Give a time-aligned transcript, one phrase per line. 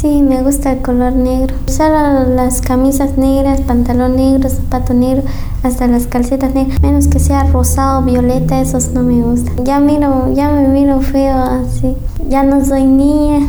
[0.00, 1.54] Sí, me gusta el color negro.
[1.66, 5.24] Solo las camisas negras, pantalón negro, zapato negro,
[5.62, 6.80] hasta las calcetas negras.
[6.80, 9.62] Menos que sea rosado, violeta, esos no me gustan.
[9.62, 11.98] Ya miro, ya me miro feo así.
[12.30, 13.46] Ya no soy niña,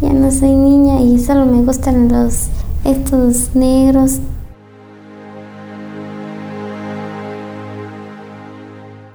[0.00, 2.46] ya no soy niña y solo me gustan los
[2.84, 4.20] estos negros.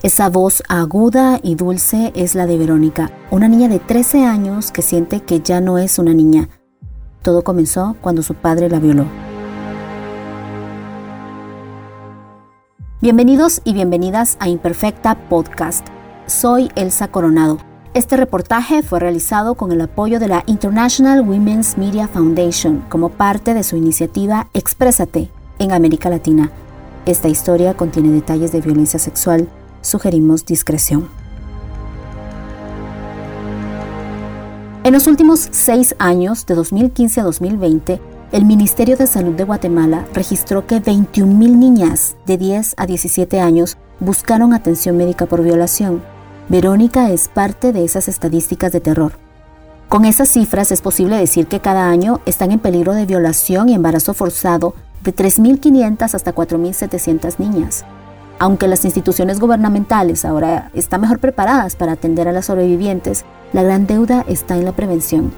[0.02, 4.82] Esa voz aguda y dulce es la de Verónica, una niña de 13 años que
[4.82, 6.50] siente que ya no es una niña.
[7.24, 9.06] Todo comenzó cuando su padre la violó.
[13.00, 15.88] Bienvenidos y bienvenidas a Imperfecta Podcast.
[16.28, 17.60] Soy Elsa Coronado.
[17.94, 23.54] Este reportaje fue realizado con el apoyo de la International Women's Media Foundation como parte
[23.54, 26.52] de su iniciativa Exprésate en América Latina.
[27.06, 29.48] Esta historia contiene detalles de violencia sexual
[29.82, 31.23] sugerimos discreción.
[34.84, 38.02] En los últimos seis años, de 2015 a 2020,
[38.34, 41.26] el Ministerio de Salud de Guatemala registró que 21.000
[41.56, 46.04] niñas de 10 a 17 años buscaron atención médica por violación.
[46.50, 49.14] Verónica es parte de esas estadísticas de terror.
[49.88, 53.76] Con esas cifras es posible decir que cada año están en peligro de violación y
[53.76, 57.86] embarazo forzado de 3.500 hasta 4.700 niñas.
[58.44, 63.88] Aunque las instituciones gubernamentales ahora están mejor preparadas para atender a las sobrevivientes, la gran
[63.88, 65.32] deuda está en la prevención.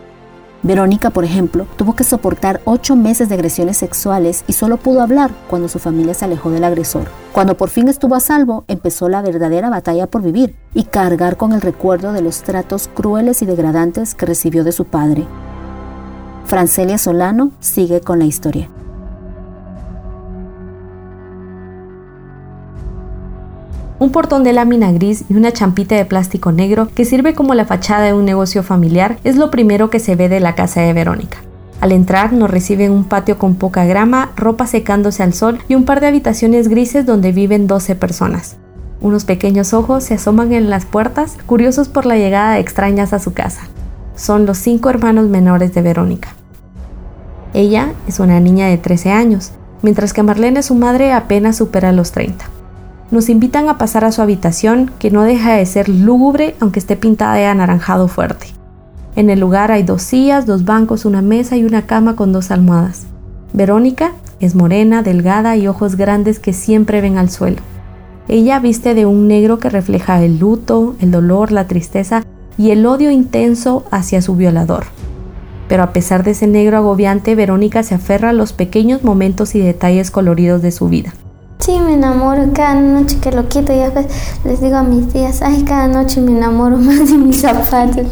[0.64, 5.30] Verónica, por ejemplo, tuvo que soportar ocho meses de agresiones sexuales y solo pudo hablar
[5.52, 7.04] cuando su familia se alejó del agresor.
[7.32, 11.54] Cuando por fin estuvo a salvo, empezó la verdadera batalla por vivir y cargar con
[11.54, 15.28] el recuerdo de los tratos crueles y degradantes que recibió de su padre.
[16.46, 18.68] Francelia Solano sigue con la historia.
[23.98, 27.66] Un portón de lámina gris y una champita de plástico negro que sirve como la
[27.66, 30.94] fachada de un negocio familiar es lo primero que se ve de la casa de
[30.94, 31.38] Verónica.
[31.80, 35.86] Al entrar nos reciben un patio con poca grama, ropa secándose al sol y un
[35.86, 38.58] par de habitaciones grises donde viven 12 personas.
[39.02, 43.20] Unos pequeños ojos se asoman en las puertas, curiosos por la llegada de extrañas a
[43.20, 43.62] su casa.
[44.16, 46.30] Son los cinco hermanos menores de Verónica.
[47.54, 52.12] Ella es una niña de 13 años, mientras que Marlene, su madre, apenas supera los
[52.12, 52.55] 30
[53.12, 56.96] nos invitan a pasar a su habitación, que no deja de ser lúgubre aunque esté
[56.96, 58.48] pintada de anaranjado fuerte.
[59.16, 62.52] En el lugar hay dos sillas, dos bancos, una mesa y una cama con dos
[62.52, 63.06] almohadas.
[63.54, 64.12] Verónica
[64.42, 67.62] es morena, delgada y ojos grandes que siempre ven al suelo.
[68.28, 72.24] Ella viste de un negro que refleja el luto, el dolor, la tristeza
[72.58, 74.86] y el odio intenso hacia su violador.
[75.70, 79.60] Pero a pesar de ese negro agobiante, Verónica se aferra a los pequeños momentos y
[79.60, 81.14] detalles coloridos de su vida.
[81.60, 84.08] Sí, me enamoro cada noche que lo quito y después
[84.44, 88.06] les digo a mis tías, ay, cada noche me enamoro más de mis zapatos.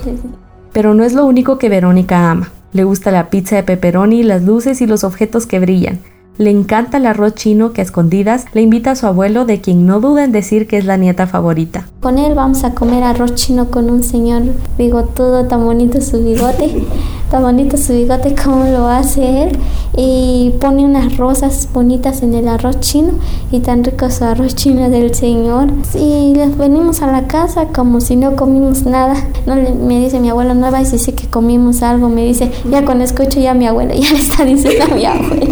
[0.71, 2.51] Pero no es lo único que Verónica ama.
[2.71, 5.99] Le gusta la pizza de pepperoni, las luces y los objetos que brillan.
[6.39, 9.85] Le encanta el arroz chino que a escondidas le invita a su abuelo, de quien
[9.85, 11.85] no duda en decir que es la nieta favorita.
[11.99, 14.41] Con él vamos a comer arroz chino con un señor
[14.75, 16.85] bigotudo, tan bonito su bigote,
[17.33, 19.57] tan bonito su bigote como lo hace él.
[19.97, 23.13] Y pone unas rosas bonitas en el arroz chino
[23.51, 25.69] y tan rico su arroz chino del señor.
[25.95, 29.15] Y les venimos a la casa como si no comimos nada.
[29.47, 32.07] No me dice mi abuelo, no vais a decir que comimos algo.
[32.07, 35.47] Me dice, ya con escucho ya mi abuelo, ya le está diciendo a mi abuelo.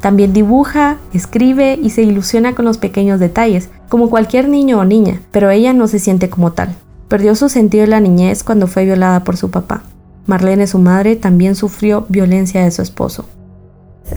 [0.00, 5.20] También dibuja, escribe y se ilusiona con los pequeños detalles, como cualquier niño o niña,
[5.32, 6.76] pero ella no se siente como tal.
[7.08, 9.82] Perdió su sentido en la niñez cuando fue violada por su papá.
[10.26, 13.24] Marlene, su madre, también sufrió violencia de su esposo.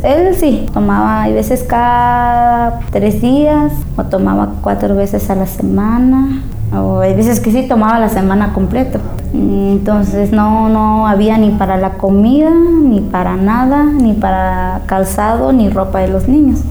[0.04, 6.44] Él sí, tomaba a veces cada tres días o tomaba cuatro veces a la semana
[6.76, 9.00] o hay veces que sí tomaba la semana completa.
[9.34, 15.70] Entonces no, no había ni para la comida, ni para nada, ni para calzado, ni
[15.70, 16.62] ropa de los niños.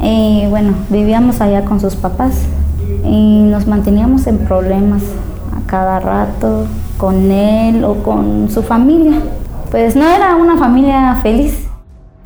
[0.00, 2.42] Y bueno, vivíamos allá con sus papás
[3.04, 5.02] y nos manteníamos en problemas
[5.56, 9.20] a cada rato con él o con su familia.
[9.70, 11.66] Pues no era una familia feliz.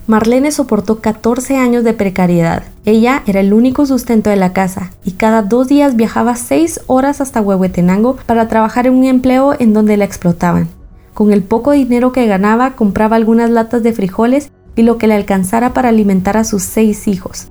[0.06, 2.64] Marlene soportó 14 años de precariedad.
[2.84, 7.20] Ella era el único sustento de la casa y cada dos días viajaba 6 horas
[7.20, 10.68] hasta Huehuetenango para trabajar en un empleo en donde la explotaban.
[11.14, 15.14] Con el poco dinero que ganaba compraba algunas latas de frijoles y lo que le
[15.14, 17.48] alcanzara para alimentar a sus seis hijos.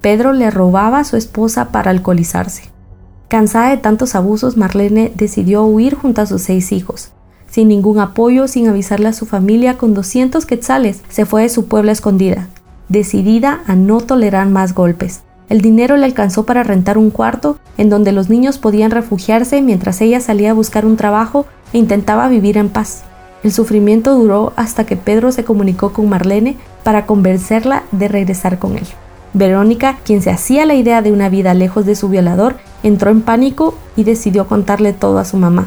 [0.00, 2.70] Pedro le robaba a su esposa para alcoholizarse.
[3.30, 7.12] Cansada de tantos abusos, Marlene decidió huir junto a sus seis hijos
[7.50, 11.66] sin ningún apoyo, sin avisarle a su familia, con 200 quetzales, se fue de su
[11.66, 12.48] pueblo escondida,
[12.88, 15.22] decidida a no tolerar más golpes.
[15.48, 20.00] El dinero le alcanzó para rentar un cuarto en donde los niños podían refugiarse mientras
[20.00, 23.02] ella salía a buscar un trabajo e intentaba vivir en paz.
[23.42, 28.76] El sufrimiento duró hasta que Pedro se comunicó con Marlene para convencerla de regresar con
[28.76, 28.86] él.
[29.32, 33.22] Verónica, quien se hacía la idea de una vida lejos de su violador, entró en
[33.22, 35.66] pánico y decidió contarle todo a su mamá.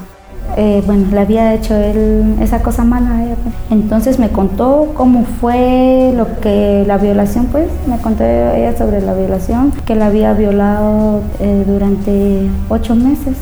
[0.55, 3.35] Eh, bueno, le había hecho él esa cosa mala a ella.
[3.41, 3.55] Pues.
[3.71, 9.13] Entonces me contó cómo fue lo que la violación, pues, me contó ella sobre la
[9.13, 13.35] violación, que la había violado eh, durante ocho meses.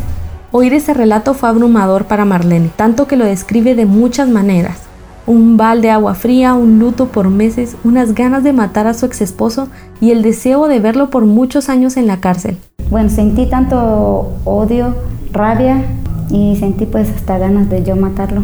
[0.51, 4.90] Oír ese relato fue abrumador para Marlene, tanto que lo describe de muchas maneras.
[5.27, 9.05] Un balde de agua fría, un luto por meses, unas ganas de matar a su
[9.05, 9.67] ex esposo
[9.99, 12.57] y el deseo de verlo por muchos años en la cárcel.
[12.89, 14.95] Bueno, sentí tanto odio,
[15.31, 15.85] rabia
[16.29, 18.43] y sentí pues hasta ganas de yo matarlo.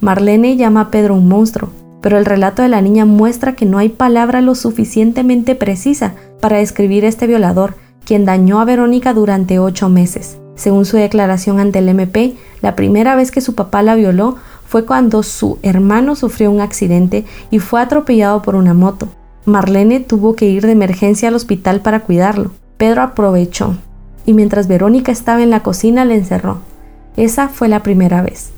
[0.00, 1.70] Marlene llama a Pedro un monstruo,
[2.02, 6.58] pero el relato de la niña muestra que no hay palabra lo suficientemente precisa para
[6.58, 10.38] describir este violador, quien dañó a Verónica durante ocho meses.
[10.56, 14.36] Según su declaración ante el MP, la primera vez que su papá la violó
[14.66, 19.08] fue cuando su hermano sufrió un accidente y fue atropellado por una moto.
[19.44, 22.50] Marlene tuvo que ir de emergencia al hospital para cuidarlo.
[22.78, 23.76] Pedro aprovechó
[24.24, 26.58] y mientras Verónica estaba en la cocina le encerró.
[27.16, 28.50] Esa fue la primera vez.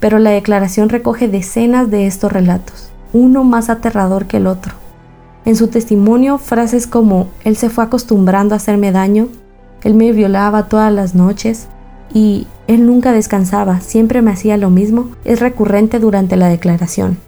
[0.00, 4.74] Pero la declaración recoge decenas de estos relatos, uno más aterrador que el otro.
[5.44, 9.28] En su testimonio, frases como él se fue acostumbrando a hacerme daño,
[9.84, 11.68] él me violaba todas las noches
[12.14, 17.18] y él nunca descansaba, siempre me hacía lo mismo, es recurrente durante la declaración.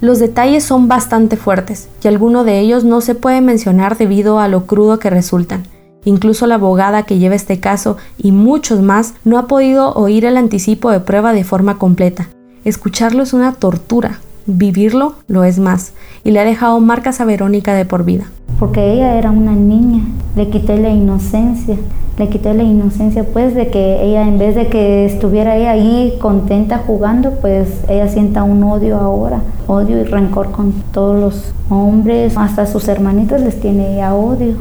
[0.00, 4.46] Los detalles son bastante fuertes y alguno de ellos no se puede mencionar debido a
[4.46, 5.64] lo crudo que resultan.
[6.04, 10.36] Incluso la abogada que lleva este caso y muchos más no ha podido oír el
[10.36, 12.28] anticipo de prueba de forma completa.
[12.64, 15.92] Escucharlo es una tortura, vivirlo lo es más,
[16.24, 18.24] y le ha dejado marcas a Verónica de por vida.
[18.58, 20.02] Porque ella era una niña,
[20.34, 21.76] le quité la inocencia,
[22.18, 26.78] le quité la inocencia pues de que ella en vez de que estuviera ahí contenta
[26.78, 32.66] jugando, pues ella sienta un odio ahora, odio y rencor con todos los hombres, hasta
[32.66, 34.56] sus hermanitos les tiene ella odio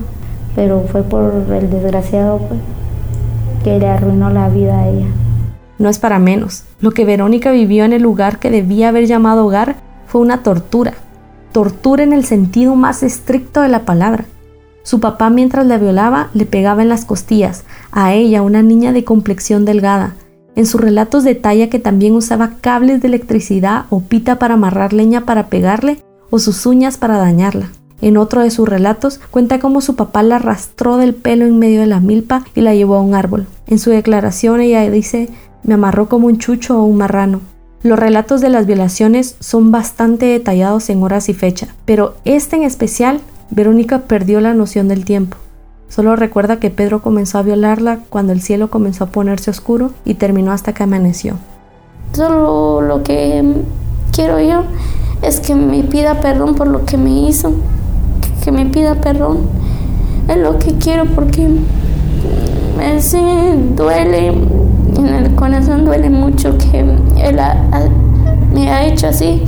[0.58, 2.60] pero fue por el desgraciado pues,
[3.64, 5.06] que le arruinó la vida a ella.
[5.80, 6.64] No es para menos.
[6.80, 9.78] Lo que Verónica vivió en el lugar que debía haber llamado hogar
[10.08, 10.94] fue una tortura.
[11.52, 14.26] Tortura en el sentido más estricto de la palabra.
[14.84, 19.04] Su papá mientras la violaba le pegaba en las costillas, a ella, una niña de
[19.04, 20.16] complexión delgada.
[20.56, 25.26] En sus relatos detalla que también usaba cables de electricidad o pita para amarrar leña
[25.26, 27.70] para pegarle o sus uñas para dañarla.
[28.02, 31.82] En otro de sus relatos cuenta cómo su papá la arrastró del pelo en medio
[31.82, 33.48] de la milpa y la llevó a un árbol.
[33.66, 35.30] En su declaración ella dice,
[35.64, 37.42] me amarró como un chucho o un marrano.
[37.84, 42.64] Los relatos de las violaciones son bastante detallados en horas y fecha, pero este en
[42.64, 43.20] especial,
[43.50, 45.38] Verónica perdió la noción del tiempo.
[45.90, 50.16] Solo recuerda que Pedro comenzó a violarla cuando el cielo comenzó a ponerse oscuro y
[50.16, 51.36] terminó hasta que amaneció.
[52.12, 53.44] Solo lo que
[54.12, 54.64] quiero yo
[55.22, 57.54] es que me pida perdón por lo que me hizo
[58.48, 59.40] que me pida perdón.
[60.30, 61.46] Es lo que quiero porque
[62.78, 63.00] me
[63.76, 64.34] duele,
[64.98, 67.40] en el corazón duele mucho que él
[68.54, 69.42] me ha hecho así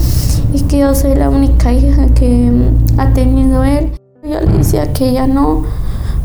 [0.53, 2.51] y que yo soy la única hija que
[2.97, 3.91] ha tenido él.
[4.23, 5.63] Yo le decía que ya no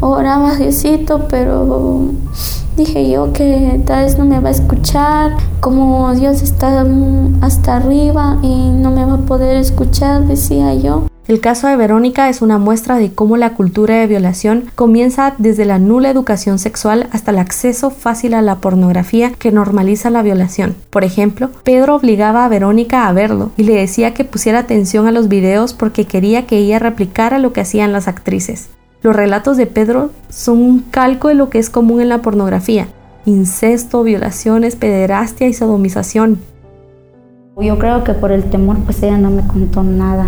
[0.01, 2.09] oraba Diosito, pero
[2.77, 6.85] dije yo que tal vez no me va a escuchar, como Dios está
[7.41, 11.07] hasta arriba y no me va a poder escuchar, decía yo.
[11.27, 15.65] El caso de Verónica es una muestra de cómo la cultura de violación comienza desde
[15.65, 20.75] la nula educación sexual hasta el acceso fácil a la pornografía que normaliza la violación.
[20.91, 25.13] Por ejemplo, Pedro obligaba a Verónica a verlo y le decía que pusiera atención a
[25.13, 28.69] los videos porque quería que ella replicara lo que hacían las actrices.
[29.01, 32.89] Los relatos de Pedro son un calco de lo que es común en la pornografía.
[33.25, 36.39] Incesto, violaciones, pederastia y sodomización.
[37.59, 40.27] Yo creo que por el temor pues ella no me contó nada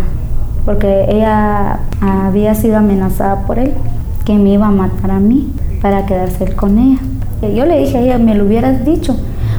[0.67, 3.71] porque ella había sido amenazada por él,
[4.25, 5.49] que me iba a matar a mí
[5.81, 6.99] para quedarse con ella.
[7.55, 9.15] Yo le dije a ella, me lo hubieras dicho,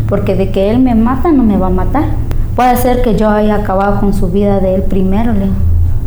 [0.07, 2.05] porque de que él me mata no me va a matar.
[2.55, 5.33] Puede ser que yo haya acabado con su vida de él primero,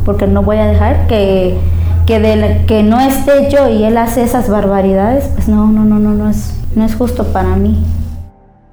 [0.06, 1.58] porque no voy a dejar que,
[2.06, 6.14] que, que no esté yo y él hace esas barbaridades, pues no, no, no, no,
[6.14, 7.84] no es, no es justo para mí.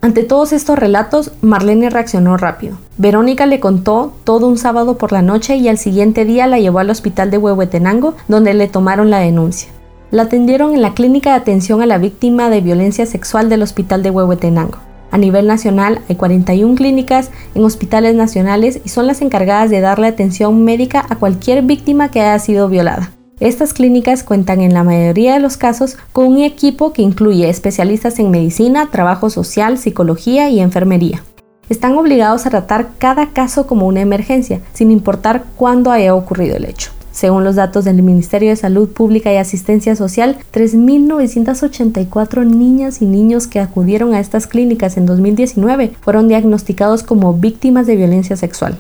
[0.01, 2.79] Ante todos estos relatos, Marlene reaccionó rápido.
[2.99, 6.79] Verónica le contó todo un sábado por la noche y al siguiente día la llevó
[6.79, 9.71] al hospital de Huehuetenango, donde le tomaron la denuncia.
[10.13, 14.05] La atendieron en la clínica de atención a la víctima de violencia sexual del hospital
[14.05, 14.79] de Huehuetenango.
[15.11, 20.07] A nivel nacional hay 41 clínicas en hospitales nacionales y son las encargadas de darle
[20.07, 23.11] atención médica a cualquier víctima que haya sido violada.
[23.41, 28.19] Estas clínicas cuentan en la mayoría de los casos con un equipo que incluye especialistas
[28.19, 31.23] en medicina, trabajo social, psicología y enfermería.
[31.69, 36.65] Están obligados a tratar cada caso como una emergencia, sin importar cuándo haya ocurrido el
[36.65, 36.91] hecho.
[37.13, 43.47] Según los datos del Ministerio de Salud Pública y Asistencia Social, 3.984 niñas y niños
[43.47, 48.79] que acudieron a estas clínicas en 2019 fueron diagnosticados como víctimas de violencia sexual.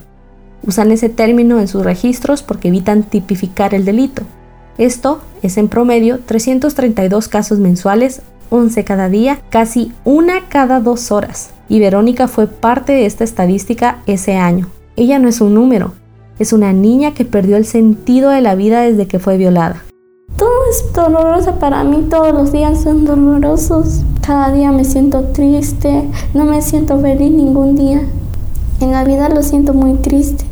[0.67, 4.23] Usan ese término en sus registros porque evitan tipificar el delito.
[4.79, 11.51] Esto es en promedio 332 casos mensuales, 11 cada día, casi una cada dos horas.
[11.69, 14.69] Y Verónica fue parte de esta estadística ese año.
[14.95, 15.95] Ella no es un número,
[16.39, 19.83] es una niña que perdió el sentido de la vida desde que fue violada.
[20.37, 24.03] Todo es doloroso para mí, todos los días son dolorosos.
[24.25, 28.03] Cada día me siento triste, no me siento feliz ningún día.
[28.81, 30.48] En la vida lo siento muy triste.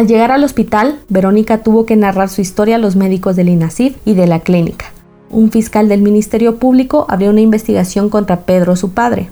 [0.00, 3.98] Al llegar al hospital, Verónica tuvo que narrar su historia a los médicos del INASIF
[4.06, 4.86] y de la clínica.
[5.28, 9.28] Un fiscal del Ministerio Público abrió una investigación contra Pedro, su padre.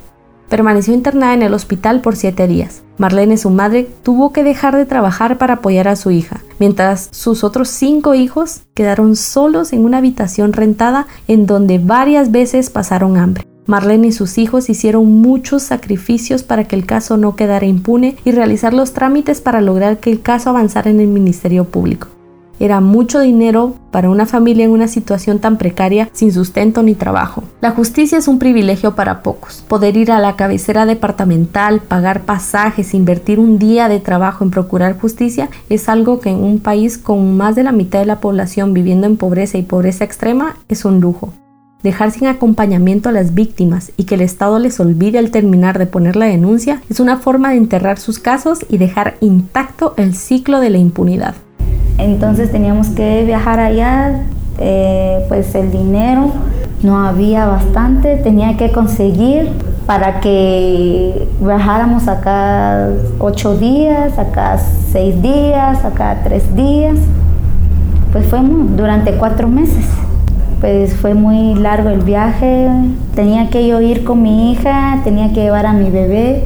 [0.51, 2.83] Permaneció internada en el hospital por siete días.
[2.99, 7.45] Marlene, su madre, tuvo que dejar de trabajar para apoyar a su hija, mientras sus
[7.45, 13.48] otros cinco hijos quedaron solos en una habitación rentada en donde varias veces pasaron hambre.
[13.69, 18.31] Marlene y sus hijos hicieron muchos sacrificios para que el caso no quedara impune y
[18.31, 22.09] realizar los trámites para lograr que el caso avanzara en el Ministerio Público.
[22.61, 27.45] Era mucho dinero para una familia en una situación tan precaria sin sustento ni trabajo.
[27.61, 29.63] La justicia es un privilegio para pocos.
[29.69, 34.99] Poder ir a la cabecera departamental, pagar pasajes, invertir un día de trabajo en procurar
[34.99, 38.73] justicia es algo que en un país con más de la mitad de la población
[38.73, 41.35] viviendo en pobreza y pobreza extrema es un lujo.
[41.83, 45.87] Dejar sin acompañamiento a las víctimas y que el Estado les olvide al terminar de
[45.87, 50.59] poner la denuncia es una forma de enterrar sus casos y dejar intacto el ciclo
[50.59, 51.37] de la impunidad.
[51.99, 54.25] Entonces teníamos que viajar allá,
[54.59, 56.33] eh, pues el dinero
[56.83, 59.49] no había bastante, tenía que conseguir
[59.87, 62.89] para que viajáramos acá
[63.21, 64.59] ocho días, acá
[64.91, 66.99] seis días, acá tres días.
[68.11, 69.85] Pues fue durante cuatro meses
[70.61, 72.69] pues fue muy largo el viaje.
[73.15, 76.45] Tenía que yo ir con mi hija, tenía que llevar a mi bebé,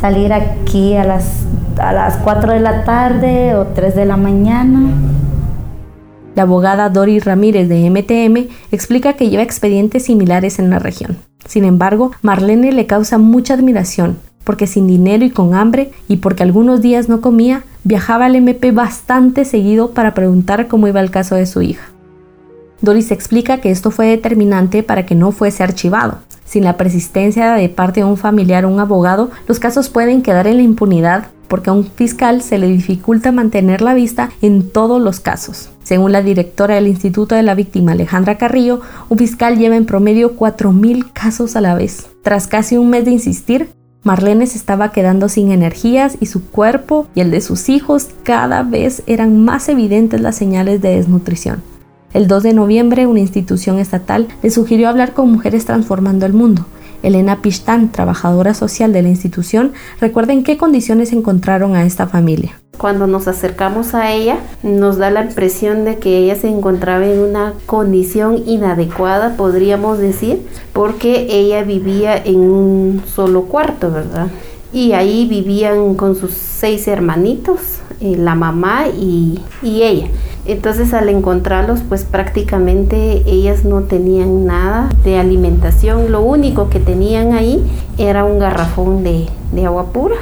[0.00, 1.44] salir aquí a las,
[1.78, 4.90] a las 4 de la tarde o 3 de la mañana.
[6.34, 11.18] La abogada Dori Ramírez de MTM explica que lleva expedientes similares en la región.
[11.46, 16.42] Sin embargo, Marlene le causa mucha admiración porque sin dinero y con hambre y porque
[16.42, 21.34] algunos días no comía, viajaba al MP bastante seguido para preguntar cómo iba el caso
[21.34, 21.84] de su hija.
[22.80, 26.18] Doris explica que esto fue determinante para que no fuese archivado.
[26.44, 30.46] Sin la persistencia de parte de un familiar o un abogado, los casos pueden quedar
[30.46, 35.02] en la impunidad porque a un fiscal se le dificulta mantener la vista en todos
[35.02, 35.70] los casos.
[35.82, 40.36] Según la directora del Instituto de la Víctima, Alejandra Carrillo, un fiscal lleva en promedio
[40.36, 42.08] 4.000 casos a la vez.
[42.22, 43.70] Tras casi un mes de insistir,
[44.04, 48.62] Marlene se estaba quedando sin energías y su cuerpo y el de sus hijos cada
[48.62, 51.62] vez eran más evidentes las señales de desnutrición.
[52.12, 56.66] El 2 de noviembre, una institución estatal le sugirió hablar con Mujeres Transformando el Mundo.
[57.04, 62.60] Elena Pistán, trabajadora social de la institución, recuerda en qué condiciones encontraron a esta familia.
[62.78, 67.20] Cuando nos acercamos a ella, nos da la impresión de que ella se encontraba en
[67.20, 74.28] una condición inadecuada, podríamos decir, porque ella vivía en un solo cuarto, ¿verdad?
[74.72, 77.58] Y ahí vivían con sus seis hermanitos,
[78.00, 80.06] eh, la mamá y, y ella.
[80.46, 86.10] Entonces al encontrarlos, pues prácticamente ellas no tenían nada de alimentación.
[86.10, 87.62] Lo único que tenían ahí
[87.98, 89.28] era un garrafón de,
[89.64, 90.16] agua pura.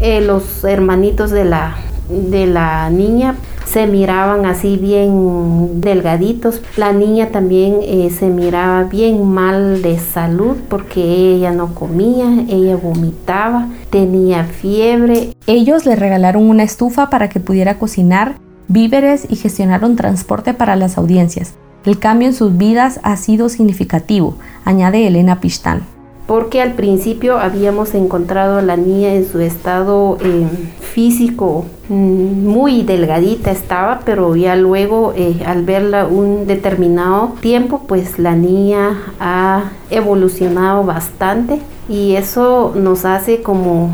[0.00, 1.76] Eh, los hermanitos de la,
[2.08, 3.34] de la niña
[3.66, 6.62] se miraban así bien delgaditos.
[6.76, 12.76] La niña también eh, se miraba bien mal de salud porque ella no comía, ella
[12.76, 15.34] vomitaba, tenía fiebre.
[15.46, 18.36] Ellos le regalaron una estufa para que pudiera cocinar
[18.68, 21.54] víveres y gestionaron transporte para las audiencias.
[21.84, 25.95] El cambio en sus vidas ha sido significativo, añade Elena Pistán.
[26.26, 30.46] Porque al principio habíamos encontrado a la niña en su estado eh,
[30.80, 38.18] físico mm, muy delgadita estaba, pero ya luego eh, al verla un determinado tiempo, pues
[38.18, 43.90] la niña ha evolucionado bastante y eso nos hace como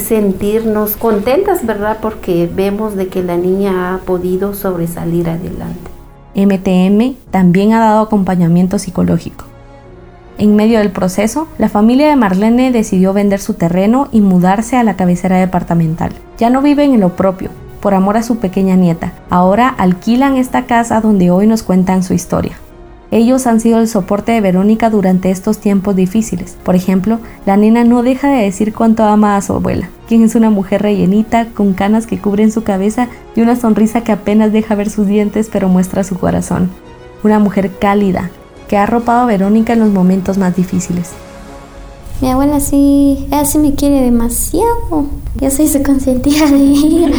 [0.00, 1.98] sentirnos contentas, ¿verdad?
[2.02, 5.90] Porque vemos de que la niña ha podido sobresalir adelante.
[6.34, 9.44] MTM también ha dado acompañamiento psicológico.
[10.38, 14.82] En medio del proceso, la familia de Marlene decidió vender su terreno y mudarse a
[14.82, 16.12] la cabecera departamental.
[16.36, 17.48] Ya no viven en lo propio,
[17.80, 19.14] por amor a su pequeña nieta.
[19.30, 22.52] Ahora alquilan esta casa donde hoy nos cuentan su historia.
[23.10, 26.58] Ellos han sido el soporte de Verónica durante estos tiempos difíciles.
[26.64, 30.34] Por ejemplo, la nena no deja de decir cuánto ama a su abuela, quien es
[30.34, 34.74] una mujer rellenita, con canas que cubren su cabeza y una sonrisa que apenas deja
[34.74, 36.68] ver sus dientes pero muestra su corazón.
[37.22, 38.30] Una mujer cálida,
[38.68, 41.12] que ha arropado a Verónica en los momentos más difíciles.
[42.20, 45.04] Mi abuela sí, ella sí me quiere demasiado.
[45.38, 47.10] Yo soy su consentida de ella.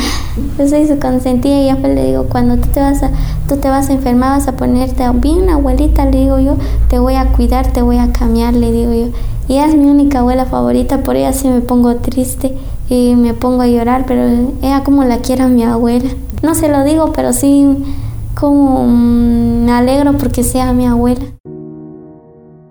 [0.57, 3.11] Yo soy su consentida y yo le digo, cuando tú te vas a,
[3.47, 6.57] tú te vas a enfermar, vas a ponerte bien, abuelita, le digo yo,
[6.89, 9.07] te voy a cuidar, te voy a cambiar, le digo yo.
[9.47, 12.57] Y ella es mi única abuela favorita, por ella sí me pongo triste
[12.89, 14.23] y me pongo a llorar, pero
[14.63, 16.09] ella como la quiere a mi abuela.
[16.41, 17.67] No se lo digo, pero sí
[18.33, 21.21] como mm, me alegro porque sea mi abuela.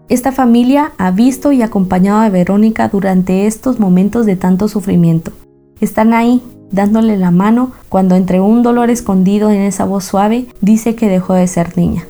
[0.08, 5.32] Esta familia ha visto y acompañado a Verónica durante estos momentos de tanto sufrimiento.
[5.80, 10.94] Están ahí, dándole la mano cuando entre un dolor escondido en esa voz suave dice
[10.94, 12.04] que dejó de ser niña.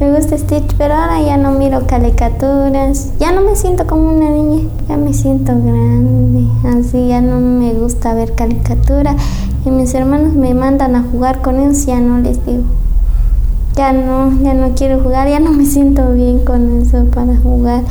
[0.00, 3.14] Me gusta Stitch, pero ahora ya no miro caricaturas.
[3.18, 6.46] Ya no me siento como una niña, ya me siento grande.
[6.68, 9.16] Así ya no me gusta ver caricatura.
[9.64, 12.64] Y mis hermanos me mandan a jugar con ellos, ya no les digo
[13.80, 17.82] ya no, ya no quiero jugar, ya no me siento bien con eso para jugar.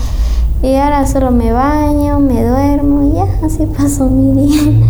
[0.62, 4.62] Y ahora solo me baño, me duermo y ya, así paso mi día.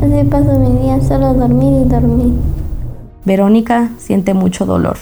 [0.00, 2.32] Así paso mi día, solo dormir y dormir.
[3.24, 4.96] Verónica siente mucho dolor.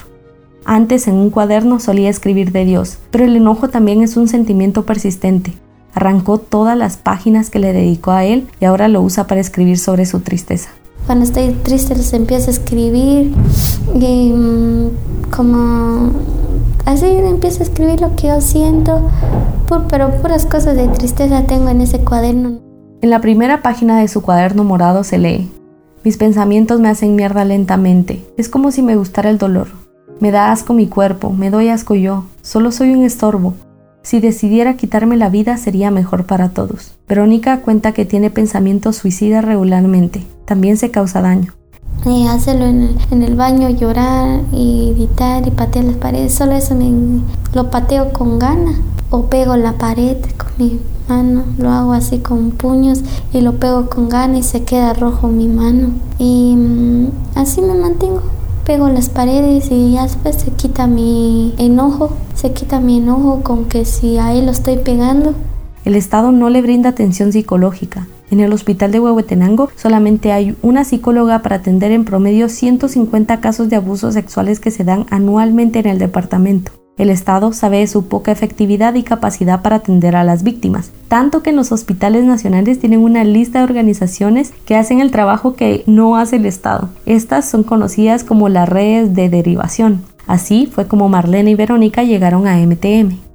[0.64, 4.86] Antes en un cuaderno solía escribir de Dios, pero el enojo también es un sentimiento
[4.86, 5.52] persistente.
[5.94, 9.78] Arrancó todas las páginas que le dedicó a él y ahora lo usa para escribir
[9.78, 10.70] sobre su tristeza.
[11.06, 13.32] Cuando estoy triste les empiezo a escribir
[13.94, 14.88] y mm,
[15.38, 16.10] como
[16.84, 19.08] así empiezo a escribir lo que yo siento,
[19.88, 22.58] pero puras cosas de tristeza tengo en ese cuaderno.
[23.02, 25.48] En la primera página de su cuaderno morado se lee,
[26.02, 29.68] mis pensamientos me hacen mierda lentamente, es como si me gustara el dolor.
[30.18, 33.54] Me da asco mi cuerpo, me doy asco yo, solo soy un estorbo.
[34.02, 36.96] Si decidiera quitarme la vida sería mejor para todos.
[37.08, 41.57] Verónica cuenta que tiene pensamientos suicidas regularmente, también se causa daño.
[42.06, 46.90] Y hacerlo en el, baño, llorar y gritar y patear las paredes, solo eso me,
[47.52, 48.76] lo pateo con ganas
[49.10, 53.00] o pego la pared con mi mano, lo hago así con puños
[53.32, 55.90] y lo pego con ganas y se queda rojo mi mano.
[56.18, 58.22] Y mm, así me mantengo.
[58.64, 63.64] Pego las paredes y ya después se quita mi enojo, se quita mi enojo con
[63.64, 65.34] que si ahí lo estoy pegando.
[65.86, 70.84] El Estado no le brinda atención psicológica, en el hospital de Huehuetenango solamente hay una
[70.84, 75.86] psicóloga para atender en promedio 150 casos de abusos sexuales que se dan anualmente en
[75.86, 76.72] el departamento.
[76.98, 81.44] El Estado sabe de su poca efectividad y capacidad para atender a las víctimas, tanto
[81.44, 85.84] que en los hospitales nacionales tienen una lista de organizaciones que hacen el trabajo que
[85.86, 86.88] no hace el Estado.
[87.06, 90.02] Estas son conocidas como las redes de derivación.
[90.26, 93.27] Así fue como Marlene y Verónica llegaron a MTM.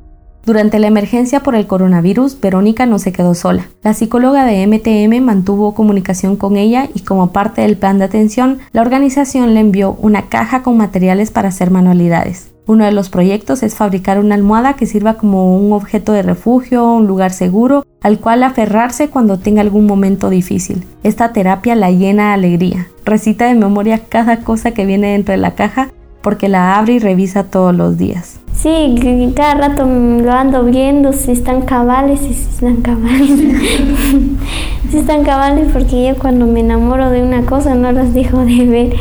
[0.46, 3.70] Durante la emergencia por el coronavirus, Verónica no se quedó sola.
[3.82, 8.60] La psicóloga de MTM mantuvo comunicación con ella y como parte del plan de atención,
[8.74, 12.52] la organización le envió una caja con materiales para hacer manualidades.
[12.66, 16.92] Uno de los proyectos es fabricar una almohada que sirva como un objeto de refugio,
[16.92, 20.86] un lugar seguro al cual aferrarse cuando tenga algún momento difícil.
[21.04, 22.88] Esta terapia la llena de alegría.
[23.06, 25.90] Recita de memoria cada cosa que viene dentro de la caja
[26.24, 28.40] porque la abre y revisa todos los días.
[28.56, 28.96] Sí,
[29.36, 33.30] cada rato lo ando viendo si están cabales si están cabales.
[34.90, 38.66] si están cabales porque yo cuando me enamoro de una cosa no las dejo de
[38.66, 38.96] ver.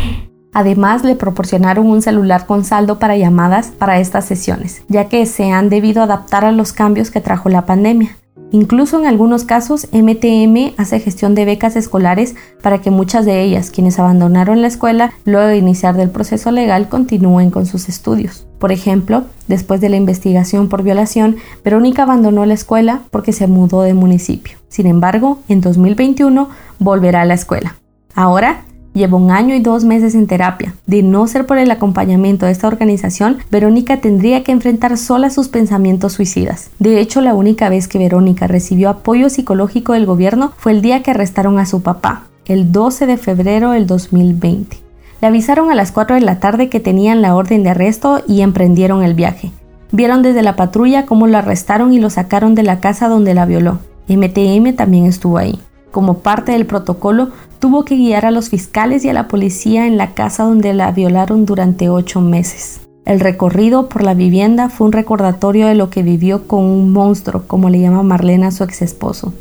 [0.54, 5.50] Además, le proporcionaron un celular con saldo para llamadas para estas sesiones, ya que se
[5.50, 8.16] han debido adaptar a los cambios que trajo la pandemia.
[8.52, 13.70] Incluso en algunos casos, MTM hace gestión de becas escolares para que muchas de ellas,
[13.70, 18.46] quienes abandonaron la escuela luego de iniciar del proceso legal, continúen con sus estudios.
[18.58, 23.82] Por ejemplo, después de la investigación por violación, Verónica abandonó la escuela porque se mudó
[23.82, 24.58] de municipio.
[24.68, 27.76] Sin embargo, en 2021 volverá a la escuela.
[28.14, 30.74] Ahora Lleva un año y dos meses en terapia.
[30.86, 35.48] De no ser por el acompañamiento de esta organización, Verónica tendría que enfrentar sola sus
[35.48, 36.70] pensamientos suicidas.
[36.78, 41.02] De hecho, la única vez que Verónica recibió apoyo psicológico del gobierno fue el día
[41.02, 44.76] que arrestaron a su papá, el 12 de febrero del 2020.
[45.22, 48.42] Le avisaron a las 4 de la tarde que tenían la orden de arresto y
[48.42, 49.52] emprendieron el viaje.
[49.90, 53.46] Vieron desde la patrulla cómo lo arrestaron y lo sacaron de la casa donde la
[53.46, 53.78] violó.
[54.08, 55.60] MTM también estuvo ahí.
[55.92, 57.28] Como parte del protocolo,
[57.58, 60.90] tuvo que guiar a los fiscales y a la policía en la casa donde la
[60.90, 62.80] violaron durante ocho meses.
[63.04, 67.42] El recorrido por la vivienda fue un recordatorio de lo que vivió con un monstruo,
[67.46, 69.34] como le llama Marlena a su ex esposo.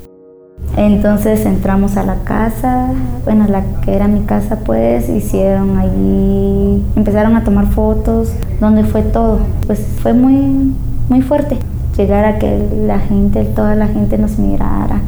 [0.75, 2.89] Entonces entramos a la casa,
[3.23, 9.03] bueno, la que era mi casa pues, hicieron allí, empezaron a tomar fotos, donde fue
[9.03, 9.39] todo.
[9.67, 10.73] Pues fue muy,
[11.07, 11.57] muy fuerte
[11.95, 14.99] llegar a que la gente, toda la gente nos mirara.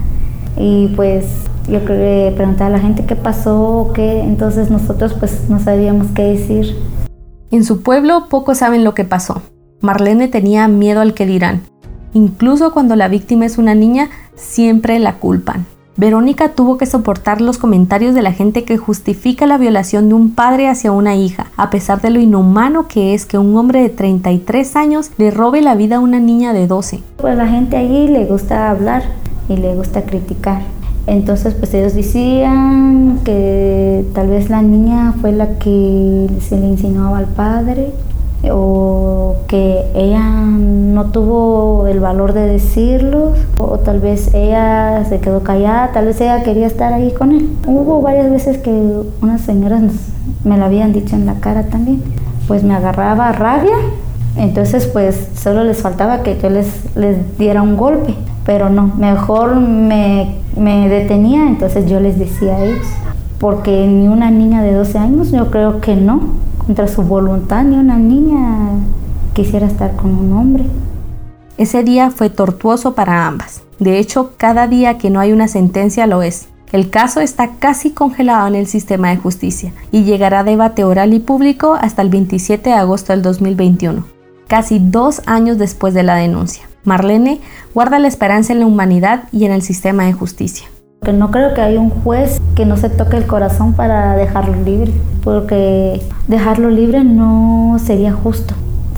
[0.57, 1.25] Y pues
[1.67, 5.59] yo creo que preguntar a la gente qué pasó o qué, entonces nosotros pues no
[5.59, 6.75] sabíamos qué decir.
[7.51, 9.41] En su pueblo pocos saben lo que pasó.
[9.81, 11.61] Marlene tenía miedo al que dirán.
[12.13, 15.65] Incluso cuando la víctima es una niña, siempre la culpan.
[15.95, 20.33] Verónica tuvo que soportar los comentarios de la gente que justifica la violación de un
[20.33, 23.89] padre hacia una hija, a pesar de lo inhumano que es que un hombre de
[23.89, 27.03] 33 años le robe la vida a una niña de 12.
[27.17, 29.03] Pues la gente allí le gusta hablar
[29.49, 30.61] y le gusta criticar.
[31.05, 37.17] Entonces pues ellos decían que tal vez la niña fue la que se le insinuaba
[37.17, 37.91] al padre
[38.51, 45.43] o que ella no tuvo el valor de decirlo o tal vez ella se quedó
[45.43, 47.49] callada, tal vez ella quería estar ahí con él.
[47.65, 48.71] Hubo varias veces que
[49.21, 49.81] unas señoras
[50.43, 52.01] me lo habían dicho en la cara también,
[52.47, 53.75] pues me agarraba rabia,
[54.35, 59.55] entonces pues solo les faltaba que yo les, les diera un golpe, pero no, mejor
[59.55, 62.85] me, me detenía, entonces yo les decía a ellos,
[63.39, 66.21] porque ni una niña de 12 años yo creo que no
[66.57, 68.69] contra su voluntad, ni una niña
[69.33, 70.65] quisiera estar con un hombre.
[71.57, 73.61] Ese día fue tortuoso para ambas.
[73.79, 76.47] De hecho, cada día que no hay una sentencia lo es.
[76.71, 81.13] El caso está casi congelado en el sistema de justicia y llegará a debate oral
[81.13, 84.03] y público hasta el 27 de agosto del 2021,
[84.47, 86.63] casi dos años después de la denuncia.
[86.83, 87.41] Marlene
[87.73, 90.67] guarda la esperanza en la humanidad y en el sistema de justicia.
[91.03, 94.55] Que no creo que haya un juez que no se toque el corazón para dejarlo
[94.63, 94.91] libre,
[95.23, 98.53] porque dejarlo libre no sería justo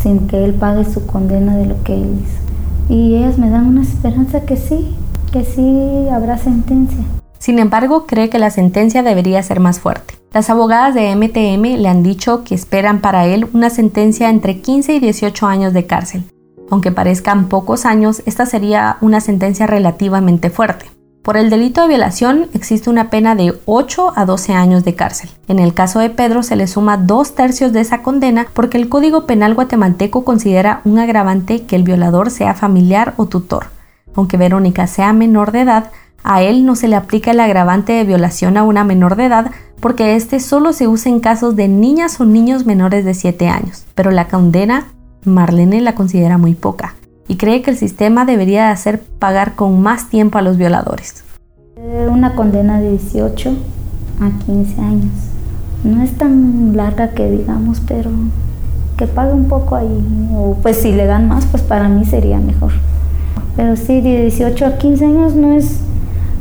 [0.06, 2.94] sin que él pague su condena de lo que él hizo.
[2.94, 4.96] Y ellas me dan una esperanza que sí,
[5.32, 7.00] que sí habrá sentencia.
[7.40, 10.14] Sin embargo, cree que la sentencia debería ser más fuerte.
[10.32, 14.94] Las abogadas de MTM le han dicho que esperan para él una sentencia entre 15
[14.94, 16.24] y 18 años de cárcel.
[16.70, 20.86] Aunque parezcan pocos años, esta sería una sentencia relativamente fuerte.
[21.26, 25.32] Por el delito de violación existe una pena de 8 a 12 años de cárcel.
[25.48, 28.90] En el caso de Pedro se le suma dos tercios de esa condena porque el
[28.90, 33.68] Código Penal guatemalteco considera un agravante que el violador sea familiar o tutor.
[34.14, 35.92] Aunque Verónica sea menor de edad,
[36.24, 39.52] a él no se le aplica el agravante de violación a una menor de edad
[39.80, 43.86] porque este solo se usa en casos de niñas o niños menores de 7 años.
[43.96, 44.88] Pero la condena,
[45.26, 46.96] Marlene la considera muy poca
[47.28, 51.24] y cree que el sistema debería hacer pagar con más tiempo a los violadores.
[52.10, 53.56] Una condena de 18
[54.22, 55.12] a 15 años.
[55.84, 58.10] No es tan larga que digamos, pero
[58.98, 60.30] que pague un poco ahí.
[60.34, 62.72] O pues si le dan más, pues para mí sería mejor.
[63.56, 65.80] Pero sí, de 18 a 15 años no es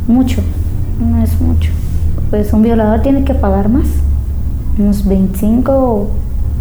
[0.09, 0.43] mucho,
[1.01, 1.71] no es mucho.
[2.31, 3.87] Pues un violador tiene que pagar más,
[4.79, 6.09] unos 25,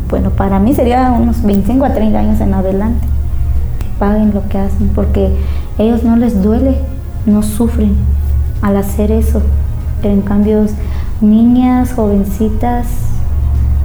[0.09, 3.07] bueno, para mí sería unos 25 a 30 años en adelante
[4.03, 5.31] paguen lo que hacen, porque
[5.77, 6.77] ellos no les duele,
[7.25, 7.95] no sufren
[8.61, 9.41] al hacer eso.
[10.01, 10.65] Pero en cambio,
[11.21, 12.87] niñas, jovencitas,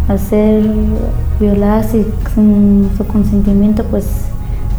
[0.09, 0.65] al ser
[1.39, 4.07] violadas y sin su consentimiento, pues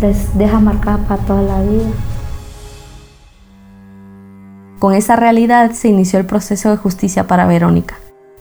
[0.01, 1.89] les deja marcada para toda la vida.
[4.79, 7.95] Con esa realidad se inició el proceso de justicia para Verónica.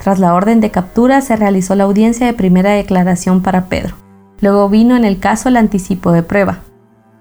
[0.08, 3.94] Tras la orden de captura se realizó la audiencia de primera declaración para Pedro.
[4.40, 6.60] Luego vino en el caso el anticipo de prueba.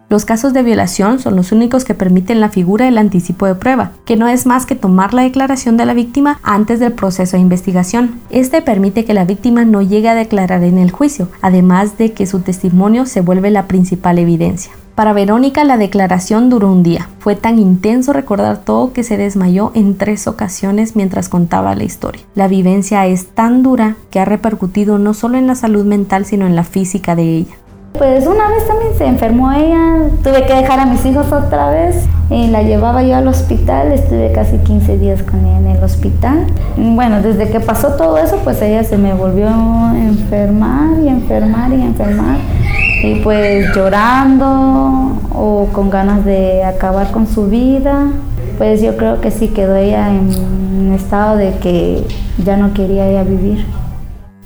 [0.08, 3.92] Los casos de violación son los únicos que permiten la figura del anticipo de prueba,
[4.06, 7.42] que no es más que tomar la declaración de la víctima antes del proceso de
[7.42, 8.22] investigación.
[8.30, 12.26] Este permite que la víctima no llegue a declarar en el juicio, además de que
[12.26, 14.72] su testimonio se vuelve la principal evidencia.
[14.98, 17.08] Para Verónica la declaración duró un día.
[17.20, 22.24] Fue tan intenso recordar todo que se desmayó en tres ocasiones mientras contaba la historia.
[22.34, 26.48] La vivencia es tan dura que ha repercutido no solo en la salud mental sino
[26.48, 27.56] en la física de ella.
[27.94, 32.08] Pues una vez también se enfermó ella, tuve que dejar a mis hijos otra vez
[32.32, 36.48] y la llevaba yo al hospital, estuve casi 15 días con ella en el hospital.
[36.76, 41.72] Bueno, desde que pasó todo eso, pues ella se me volvió a enfermar y enfermar
[41.72, 42.38] y enfermar
[43.04, 48.08] y pues llorando o con ganas de acabar con su vida.
[48.58, 52.04] Pues yo creo que sí quedó ella en un estado de que
[52.44, 53.66] ya no quería ella vivir.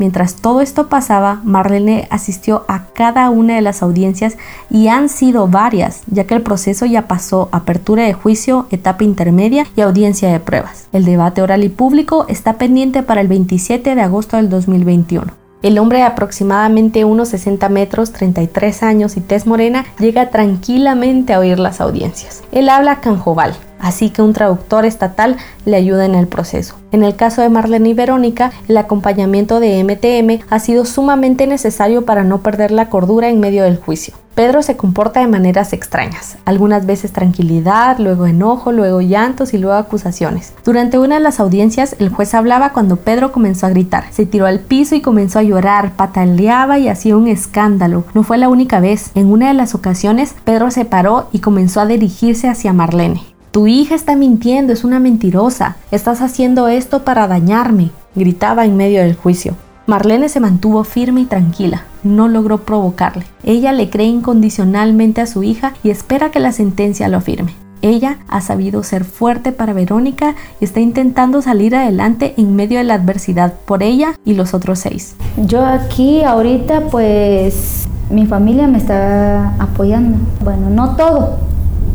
[0.01, 4.35] Mientras todo esto pasaba, Marlene asistió a cada una de las audiencias
[4.67, 9.67] y han sido varias, ya que el proceso ya pasó apertura de juicio, etapa intermedia
[9.75, 10.87] y audiencia de pruebas.
[10.91, 15.40] El debate oral y público está pendiente para el 27 de agosto del 2021.
[15.61, 21.39] El hombre de aproximadamente unos 60 metros, 33 años y tez morena llega tranquilamente a
[21.39, 22.41] oír las audiencias.
[22.51, 26.77] Él habla canjobal, así que un traductor estatal le ayuda en el proceso.
[26.91, 32.05] En el caso de Marlene y Verónica, el acompañamiento de MTM ha sido sumamente necesario
[32.05, 34.15] para no perder la cordura en medio del juicio.
[34.41, 39.77] Pedro se comporta de maneras extrañas, algunas veces tranquilidad, luego enojo, luego llantos y luego
[39.77, 40.53] acusaciones.
[40.65, 44.47] Durante una de las audiencias, el juez hablaba cuando Pedro comenzó a gritar, se tiró
[44.47, 48.03] al piso y comenzó a llorar, pataleaba y hacía un escándalo.
[48.15, 51.79] No fue la única vez, en una de las ocasiones, Pedro se paró y comenzó
[51.79, 53.21] a dirigirse hacia Marlene.
[53.51, 55.75] Tu hija está mintiendo, es una mentirosa.
[55.91, 59.55] Estás haciendo esto para dañarme, gritaba en medio del juicio.
[59.91, 63.25] Marlene se mantuvo firme y tranquila, no logró provocarle.
[63.43, 67.55] Ella le cree incondicionalmente a su hija y espera que la sentencia lo afirme.
[67.81, 72.85] Ella ha sabido ser fuerte para Verónica y está intentando salir adelante en medio de
[72.85, 75.17] la adversidad por ella y los otros seis.
[75.35, 80.19] Yo aquí ahorita pues mi familia me está apoyando.
[80.41, 81.39] Bueno, no todo,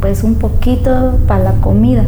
[0.02, 2.04] pues un poquito para la comida.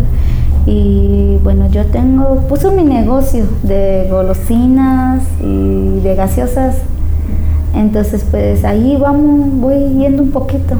[0.70, 6.76] Y bueno, yo tengo, puse mi negocio de golosinas y de gaseosas.
[7.74, 10.74] Entonces, pues ahí vamos, voy yendo un poquito.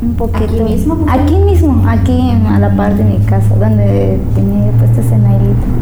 [0.00, 0.44] Un poquito.
[0.44, 1.06] ¿Aquí mismo?
[1.08, 5.81] Aquí mismo, aquí a la parte de mi casa, donde tenía puesto ese nailito.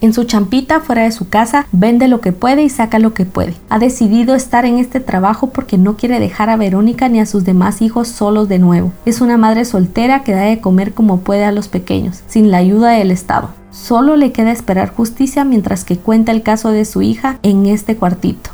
[0.00, 3.24] En su champita fuera de su casa, vende lo que puede y saca lo que
[3.24, 3.54] puede.
[3.68, 7.44] Ha decidido estar en este trabajo porque no quiere dejar a Verónica ni a sus
[7.44, 8.92] demás hijos solos de nuevo.
[9.06, 12.58] Es una madre soltera que da de comer como puede a los pequeños, sin la
[12.58, 13.48] ayuda del Estado.
[13.72, 17.96] Solo le queda esperar justicia mientras que cuenta el caso de su hija en este
[17.96, 18.50] cuartito.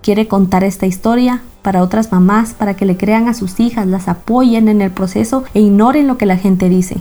[0.00, 4.08] Quiere contar esta historia para otras mamás, para que le crean a sus hijas, las
[4.08, 6.96] apoyen en el proceso e ignoren lo que la gente dice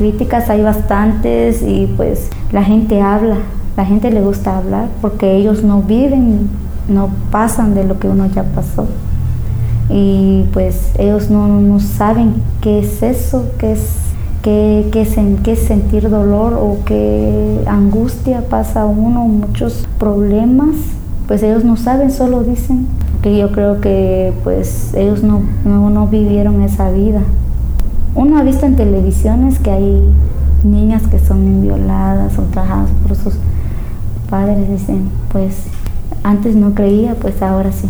[0.00, 3.36] críticas hay bastantes y pues la gente habla,
[3.76, 6.48] la gente le gusta hablar porque ellos no viven,
[6.88, 8.86] no pasan de lo que uno ya pasó.
[9.90, 13.96] Y pues ellos no, saben qué es eso, qué es,
[14.40, 15.06] qué, qué,
[15.44, 20.76] qué sentir dolor o qué angustia pasa a uno, muchos problemas.
[21.28, 22.86] Pues ellos no saben, solo dicen
[23.20, 27.20] que yo creo que pues ellos no, no, no vivieron esa vida.
[28.14, 30.02] Uno ha visto en televisiones que hay
[30.64, 33.34] niñas que son violadas o trabajadas por sus
[34.28, 34.68] padres.
[34.68, 35.56] Dicen, pues
[36.22, 37.88] antes no creía, pues ahora sí.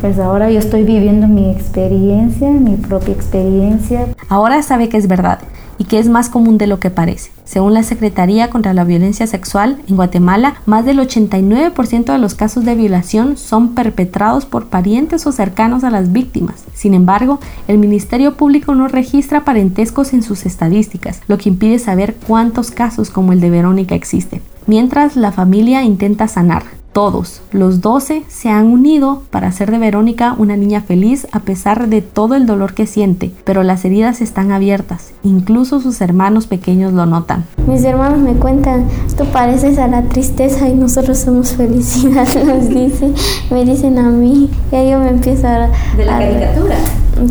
[0.00, 4.06] Pues ahora yo estoy viviendo mi experiencia, mi propia experiencia.
[4.28, 5.38] Ahora sabe que es verdad
[5.78, 7.30] y que es más común de lo que parece.
[7.44, 12.64] Según la Secretaría contra la Violencia Sexual, en Guatemala, más del 89% de los casos
[12.64, 16.64] de violación son perpetrados por parientes o cercanos a las víctimas.
[16.74, 22.16] Sin embargo, el Ministerio Público no registra parentescos en sus estadísticas, lo que impide saber
[22.26, 24.42] cuántos casos como el de Verónica existen.
[24.66, 26.64] Mientras la familia intenta sanar,
[26.96, 31.90] todos, los 12, se han unido para hacer de Verónica una niña feliz a pesar
[31.90, 36.94] de todo el dolor que siente, pero las heridas están abiertas, incluso sus hermanos pequeños
[36.94, 37.44] lo notan.
[37.66, 43.14] Mis hermanos me cuentan, tú pareces a la tristeza y nosotros somos felicidad, nos dicen,
[43.50, 45.68] me dicen a mí, y yo me empiezo a...
[45.98, 46.76] ¿De la caricatura?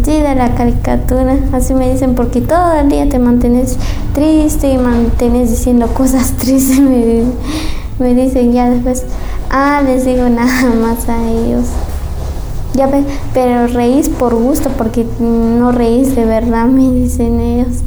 [0.04, 3.80] Sí, de la caricatura, así me dicen, porque todo el día te mantienes
[4.14, 7.24] triste y mantienes diciendo cosas tristes, me
[8.00, 9.06] me dicen ya después,
[9.50, 11.66] ah, les digo nada más a ellos.
[12.74, 17.84] Ya ves, pero reís por gusto porque no reís de verdad, me dicen ellos.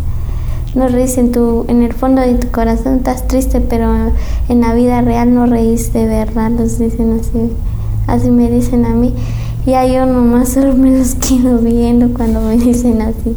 [0.75, 3.91] No reís en, tu, en el fondo de tu corazón, estás triste, pero
[4.49, 7.53] en la vida real no reís de verdad, los dicen así.
[8.07, 9.15] Así me dicen a mí.
[9.67, 13.37] Y yo nomás solo me los quedo viendo cuando me dicen así.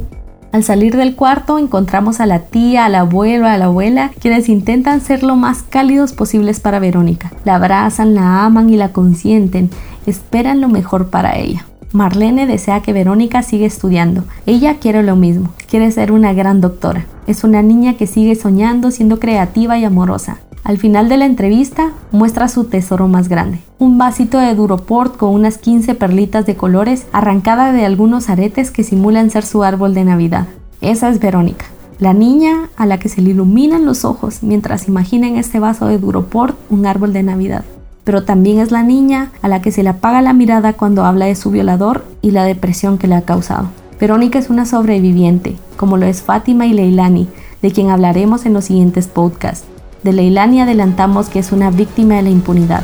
[0.51, 4.99] Al salir del cuarto encontramos a la tía, al abuelo, a la abuela, quienes intentan
[4.99, 7.31] ser lo más cálidos posibles para Verónica.
[7.45, 9.69] La abrazan, la aman y la consienten,
[10.05, 11.65] esperan lo mejor para ella.
[11.93, 14.25] Marlene desea que Verónica siga estudiando.
[14.45, 17.05] Ella quiere lo mismo, quiere ser una gran doctora.
[17.27, 20.39] Es una niña que sigue soñando, siendo creativa y amorosa.
[20.63, 25.33] Al final de la entrevista muestra su tesoro más grande, un vasito de Duroport con
[25.33, 30.05] unas 15 perlitas de colores arrancada de algunos aretes que simulan ser su árbol de
[30.05, 30.45] Navidad.
[30.79, 31.65] Esa es Verónica,
[31.99, 35.97] la niña a la que se le iluminan los ojos mientras imagina este vaso de
[35.97, 37.65] Duroport un árbol de Navidad.
[38.03, 41.25] Pero también es la niña a la que se le apaga la mirada cuando habla
[41.25, 43.69] de su violador y la depresión que le ha causado.
[43.99, 47.27] Verónica es una sobreviviente, como lo es Fátima y Leilani,
[47.61, 49.65] de quien hablaremos en los siguientes podcasts.
[50.03, 52.81] De Leilani adelantamos que es una víctima de la impunidad.